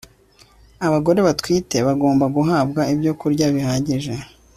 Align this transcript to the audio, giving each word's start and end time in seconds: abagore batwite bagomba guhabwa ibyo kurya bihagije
abagore 0.87 1.19
batwite 1.27 1.77
bagomba 1.87 2.25
guhabwa 2.35 2.81
ibyo 2.93 3.11
kurya 3.19 3.45
bihagije 3.55 4.13